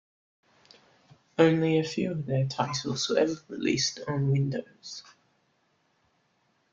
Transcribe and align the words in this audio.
Only 1.37 1.77
a 1.77 1.83
few 1.83 2.09
of 2.09 2.25
their 2.25 2.47
titles 2.47 3.07
were 3.07 3.19
ever 3.19 3.35
released 3.49 3.99
on 4.07 4.31
Windows. 4.31 5.03